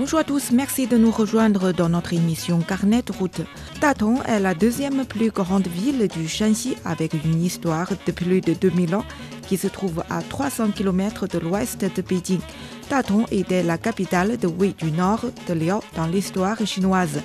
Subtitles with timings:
[0.00, 3.42] Bonjour à tous, merci de nous rejoindre dans notre émission Carnet route.
[3.82, 8.54] Datong est la deuxième plus grande ville du Shanxi avec une histoire de plus de
[8.54, 9.04] 2000 ans
[9.46, 12.38] qui se trouve à 300 km de l'ouest de Pékin.
[12.88, 17.20] Datong était la capitale de Wei du Nord de Liao dans l'histoire chinoise.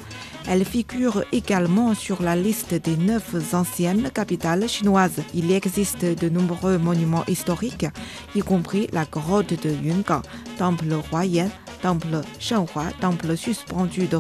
[0.45, 5.23] Elle figure également sur la liste des neuf anciennes capitales chinoises.
[5.33, 7.88] Il existe de nombreux monuments historiques,
[8.35, 10.21] y compris la grotte de Yungang,
[10.57, 11.49] temple Huayan,
[11.85, 14.17] temple Shenhua, temple suspendu de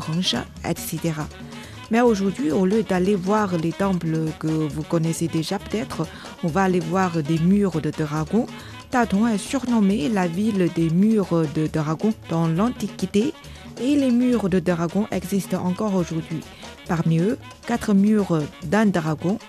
[0.69, 0.99] etc.
[1.89, 6.05] Mais aujourd'hui, au lieu d'aller voir les temples que vous connaissez déjà peut-être,
[6.43, 8.45] on va aller voir des murs de dragons.
[8.91, 13.33] Datong est surnommé la ville des murs de dragons dans l'Antiquité
[13.81, 16.41] et les murs de dragons existent encore aujourd'hui.
[16.87, 19.39] Parmi eux, quatre murs d'un dragon,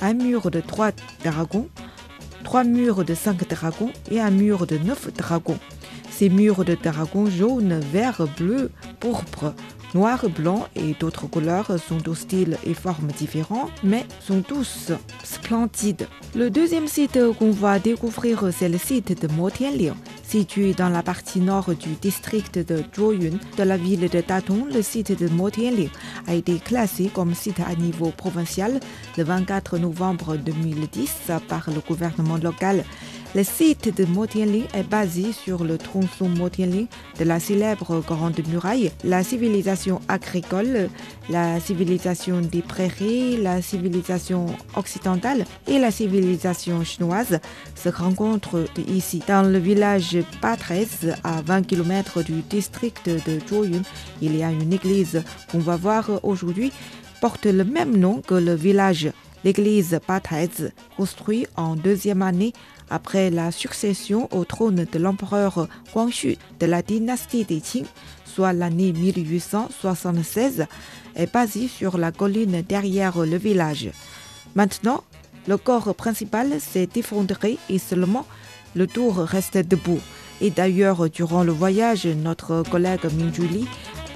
[0.00, 1.68] un mur de trois dragons,
[2.44, 5.58] trois murs de cinq dragons et un mur de neuf dragons.
[6.18, 9.54] Ces murs de dragons jaune, vert, bleu, pourpre,
[9.94, 14.90] noir, blanc et d'autres couleurs sont au style et formes différents, mais sont tous
[15.22, 16.08] splendides.
[16.34, 19.94] Le deuxième site qu'on va découvrir, c'est le site de Motianliang.
[20.24, 24.82] Situé dans la partie nord du district de Zhuoyun de la ville de Datong, le
[24.82, 25.88] site de Motianliang
[26.26, 28.80] a été classé comme site à niveau provincial
[29.16, 32.84] le 24 novembre 2010 par le gouvernement local.
[33.38, 36.88] Le site de Motianling est basé sur le tronçon Motianling
[37.20, 40.90] de la célèbre Grande Muraille, la civilisation agricole,
[41.30, 47.38] la civilisation des prairies, la civilisation occidentale et la civilisation chinoise
[47.76, 49.22] se rencontrent ici.
[49.28, 50.88] Dans le village Patrez,
[51.22, 53.82] à 20 km du district de Zhuoyun,
[54.20, 56.72] il y a une église qu'on va voir aujourd'hui
[57.20, 59.12] porte le même nom que le village.
[59.44, 60.50] L'église Patrez,
[60.96, 62.52] construite en deuxième année
[62.90, 67.84] après la succession au trône de l'empereur Guangxu de la dynastie des Qing,
[68.24, 70.66] soit l'année 1876,
[71.16, 73.90] est basée sur la colline derrière le village.
[74.54, 75.04] Maintenant,
[75.46, 78.26] le corps principal s'est effondré et seulement
[78.74, 80.00] le tour reste debout.
[80.40, 83.66] Et d'ailleurs, durant le voyage, notre collègue Minjuli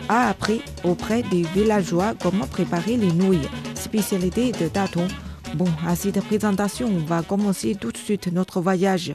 [0.09, 5.09] a appris auprès des villageois comment préparer les nouilles, spécialité de Datong.
[5.55, 9.15] Bon, à cette présentation, on va commencer tout de suite notre voyage.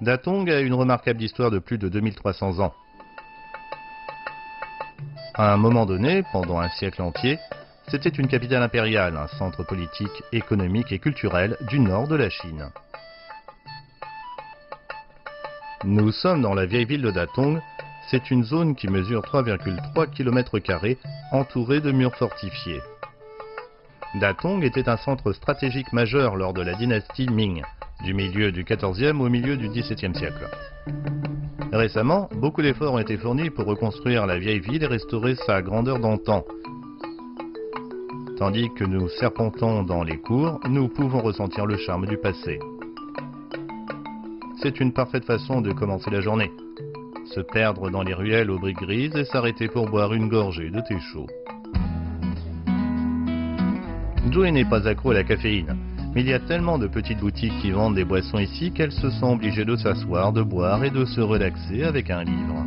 [0.00, 2.72] Datong a une remarquable histoire de plus de 2300 ans.
[5.34, 7.38] À un moment donné, pendant un siècle entier,
[7.88, 12.70] c'était une capitale impériale, un centre politique, économique et culturel du nord de la Chine.
[15.84, 17.60] Nous sommes dans la vieille ville de Datong.
[18.10, 20.58] C'est une zone qui mesure 3,3 km
[21.32, 22.80] entourée de murs fortifiés.
[24.14, 27.62] Datong était un centre stratégique majeur lors de la dynastie Ming,
[28.04, 30.48] du milieu du XIVe au milieu du XVIIe siècle.
[31.72, 36.00] Récemment, beaucoup d'efforts ont été fournis pour reconstruire la vieille ville et restaurer sa grandeur
[36.00, 36.44] d'antan.
[38.36, 42.58] Tandis que nous serpentons dans les cours, nous pouvons ressentir le charme du passé.
[44.60, 46.50] C'est une parfaite façon de commencer la journée.
[47.26, 50.80] Se perdre dans les ruelles aux briques grises et s'arrêter pour boire une gorgée de
[50.80, 51.28] thé chaud.
[54.28, 55.76] Joey n'est pas accro à la caféine,
[56.14, 59.08] mais il y a tellement de petites boutiques qui vendent des boissons ici qu'elle se
[59.08, 62.66] sent obligée de s'asseoir, de boire et de se relaxer avec un livre.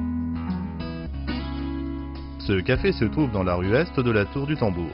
[2.39, 4.91] Ce café se trouve dans la rue est de la Tour du Tambour.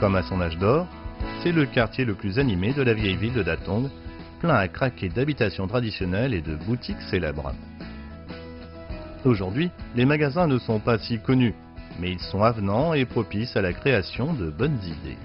[0.00, 0.86] Comme à son âge d'or,
[1.42, 3.90] c'est le quartier le plus animé de la vieille ville de Datong,
[4.38, 7.52] plein à craquer d'habitations traditionnelles et de boutiques célèbres.
[9.24, 11.54] Aujourd'hui, les magasins ne sont pas si connus,
[11.98, 15.18] mais ils sont avenants et propices à la création de bonnes idées.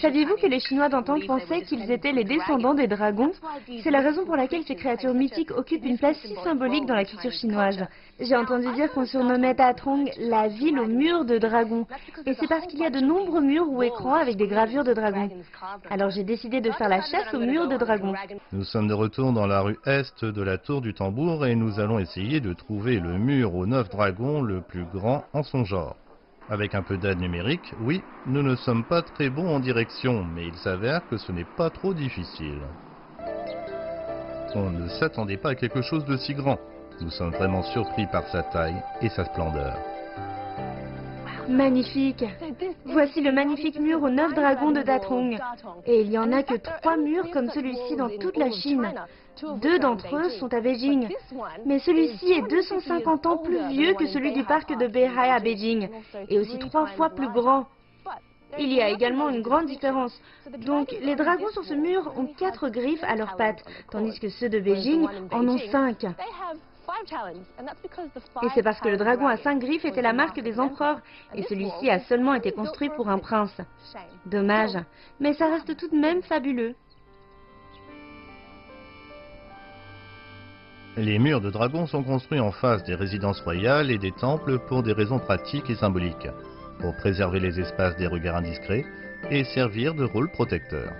[0.00, 3.32] Saviez-vous que les Chinois d'antan pensaient qu'ils étaient les descendants des dragons?
[3.82, 7.04] C'est la raison pour laquelle ces créatures mythiques occupent une place si symbolique dans la
[7.04, 7.86] culture chinoise.
[8.18, 11.86] J'ai entendu dire qu'on surnommait Tatrong la ville aux murs de dragons.
[12.26, 14.94] Et c'est parce qu'il y a de nombreux murs ou écrans avec des gravures de
[14.94, 15.28] dragons.
[15.90, 18.14] Alors j'ai décidé de faire la chasse aux murs de dragons.
[18.52, 21.78] Nous sommes de retour dans la rue Est de la Tour du Tambour et nous
[21.78, 25.96] allons essayer de trouver le mur aux neuf dragons le plus grand en son genre.
[26.50, 30.48] Avec un peu d'aide numérique, oui, nous ne sommes pas très bons en direction, mais
[30.48, 32.66] il s'avère que ce n'est pas trop difficile.
[34.56, 36.58] On ne s'attendait pas à quelque chose de si grand.
[37.00, 39.78] Nous sommes vraiment surpris par sa taille et sa splendeur.
[41.48, 42.24] Magnifique
[42.92, 45.38] Voici le magnifique mur aux neuf dragons de Datong.
[45.86, 48.92] Et il n'y en a que trois murs comme celui-ci dans toute la Chine.
[49.62, 51.08] Deux d'entre eux sont à Beijing.
[51.66, 55.88] Mais celui-ci est 250 ans plus vieux que celui du parc de Beihai à Beijing,
[56.28, 57.66] et aussi trois fois plus grand.
[58.58, 60.20] Il y a également une grande différence.
[60.58, 64.48] Donc, les dragons sur ce mur ont quatre griffes à leurs pattes, tandis que ceux
[64.48, 66.04] de Beijing en ont cinq.
[68.42, 71.00] Et c'est parce que le dragon à cinq griffes était la marque des empereurs,
[71.34, 73.56] et celui-ci a seulement été construit pour un prince.
[74.26, 74.76] Dommage,
[75.18, 76.74] mais ça reste tout de même fabuleux.
[80.96, 84.82] Les murs de dragons sont construits en face des résidences royales et des temples pour
[84.82, 86.28] des raisons pratiques et symboliques,
[86.80, 88.84] pour préserver les espaces des regards indiscrets
[89.30, 90.90] et servir de rôle protecteur.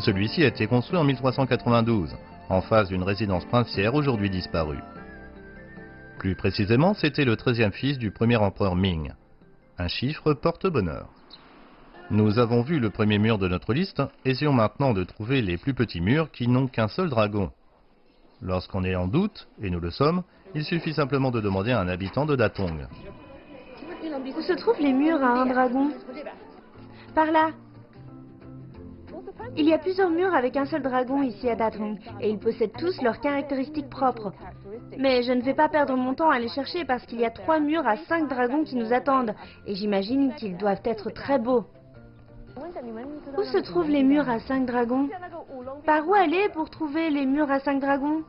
[0.00, 2.16] Celui-ci a été construit en 1392,
[2.48, 4.82] en face d'une résidence princière aujourd'hui disparue.
[6.18, 9.12] Plus précisément, c'était le 13e fils du premier empereur Ming.
[9.78, 11.08] Un chiffre porte bonheur.
[12.10, 15.74] Nous avons vu le premier mur de notre liste, essayons maintenant de trouver les plus
[15.74, 17.50] petits murs qui n'ont qu'un seul dragon.
[18.42, 20.22] Lorsqu'on est en doute, et nous le sommes,
[20.54, 22.86] il suffit simplement de demander à un habitant de Datong.
[24.36, 25.90] Où se trouvent les murs à un dragon?
[27.14, 27.50] Par là.
[29.56, 32.76] Il y a plusieurs murs avec un seul dragon ici à Datong, et ils possèdent
[32.78, 34.32] tous leurs caractéristiques propres.
[34.98, 37.30] Mais je ne vais pas perdre mon temps à les chercher parce qu'il y a
[37.30, 39.34] trois murs à cinq dragons qui nous attendent,
[39.66, 41.64] et j'imagine qu'ils doivent être très beaux.
[43.36, 45.08] Où se trouvent les murs à cinq dragons?
[45.86, 48.22] Par où aller pour trouver les murs à cinq dragons?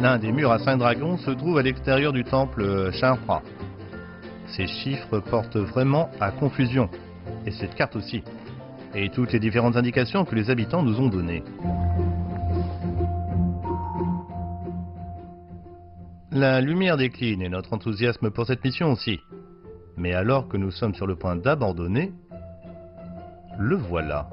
[0.00, 3.42] L'un des murs à cinq dragons se trouve à l'extérieur du temple Shinhua.
[4.48, 6.88] Ces chiffres portent vraiment à confusion,
[7.46, 8.22] et cette carte aussi,
[8.94, 11.42] et toutes les différentes indications que les habitants nous ont données.
[16.30, 19.20] La lumière décline et notre enthousiasme pour cette mission aussi.
[19.96, 22.12] Mais alors que nous sommes sur le point d'abandonner,
[23.58, 24.30] le voilà.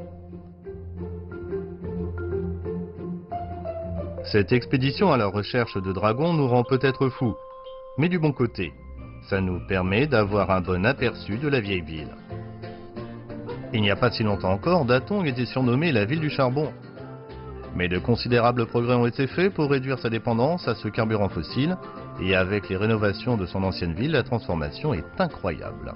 [4.31, 7.35] Cette expédition à la recherche de dragons nous rend peut-être fous,
[7.97, 8.71] mais du bon côté,
[9.29, 12.15] ça nous permet d'avoir un bon aperçu de la vieille ville.
[13.71, 16.71] Il n'y a pas si longtemps encore, Datong était surnommée la ville du charbon.
[17.75, 21.77] Mais de considérables progrès ont été faits pour réduire sa dépendance à ce carburant fossile,
[22.19, 25.93] et avec les rénovations de son ancienne ville, la transformation est incroyable.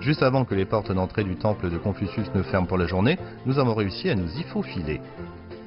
[0.00, 3.18] Juste avant que les portes d'entrée du temple de Confucius ne ferment pour la journée,
[3.46, 5.00] nous avons réussi à nous y faufiler.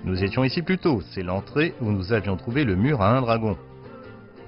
[0.04, 3.22] Nous étions ici plus tôt, c'est l'entrée où nous avions trouvé le mur à un
[3.22, 3.58] dragon.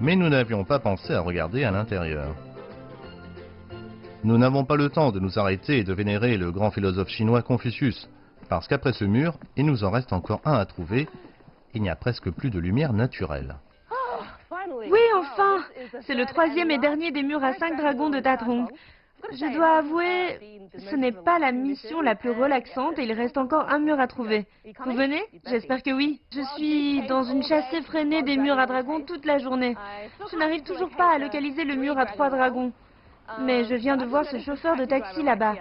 [0.00, 2.34] Mais nous n'avions pas pensé à regarder à l'intérieur.
[4.24, 7.42] Nous n'avons pas le temps de nous arrêter et de vénérer le grand philosophe chinois
[7.42, 8.08] Confucius,
[8.48, 11.06] parce qu'après ce mur, il nous en reste encore un à trouver,
[11.74, 13.56] il n'y a presque plus de lumière naturelle.
[14.90, 15.62] Oui, enfin
[16.06, 18.66] C'est le troisième et dernier des murs à cinq dragons de Datong.
[19.30, 20.60] Je dois avouer,
[20.90, 24.06] ce n'est pas la mission la plus relaxante et il reste encore un mur à
[24.06, 24.46] trouver.
[24.86, 25.22] Vous venez?
[25.46, 26.22] J'espère que oui.
[26.32, 29.76] Je suis dans une chasse effrénée des murs à dragons toute la journée.
[30.32, 32.72] Je n'arrive toujours pas à localiser le mur à trois dragons.
[33.40, 35.54] Mais je viens de voir ce chauffeur de taxi là-bas.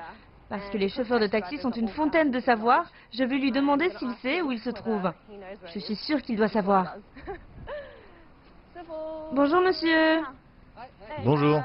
[0.49, 3.89] Parce que les chauffeurs de taxi sont une fontaine de savoir, je vais lui demander
[3.97, 5.11] s'il sait où il se trouve.
[5.73, 6.95] Je suis sûre qu'il doit savoir.
[9.31, 10.21] Bonjour monsieur.
[11.23, 11.61] Bonjour.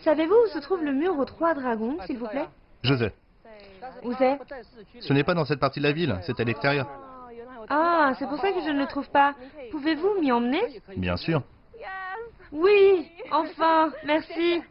[0.00, 2.48] Savez-vous où se trouve le mur aux trois dragons, s'il vous plaît?
[2.82, 3.12] Je sais.
[4.04, 4.38] Où c'est?
[5.00, 6.86] Ce n'est pas dans cette partie de la ville, c'est à l'extérieur.
[7.68, 9.34] Ah, c'est pour ça que je ne le trouve pas.
[9.70, 10.62] Pouvez-vous m'y emmener?
[10.96, 11.42] Bien sûr.
[12.52, 14.62] Oui, enfin, merci.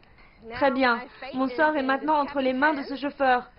[0.52, 1.00] Très bien.
[1.34, 3.50] Mon sort est maintenant entre les mains de ce chauffeur.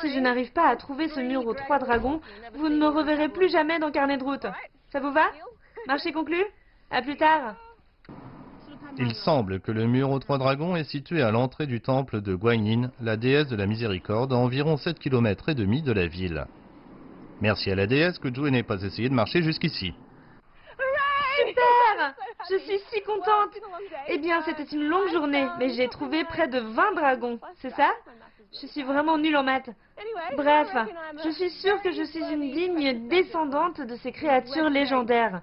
[0.00, 2.20] Si je n'arrive pas à trouver ce mur aux trois dragons,
[2.54, 4.46] vous ne me reverrez plus jamais dans Carnet de route.
[4.90, 5.26] Ça vous va
[5.86, 6.42] Marché conclu
[6.90, 7.54] À plus tard.
[8.98, 12.34] Il semble que le mur aux trois dragons est situé à l'entrée du temple de
[12.34, 16.46] Guanyin, la déesse de la miséricorde, à environ 7 km et demi de la ville.
[17.42, 19.92] Merci à la déesse que Joe n'ait pas essayé de marcher jusqu'ici.
[22.50, 23.50] Je suis si contente
[24.08, 27.90] Eh bien, c'était une longue journée, mais j'ai trouvé près de 20 dragons, c'est ça?
[28.60, 29.70] Je suis vraiment nulle en maths.
[30.36, 30.68] Bref,
[31.24, 35.42] je suis sûre que je suis une digne descendante de ces créatures légendaires.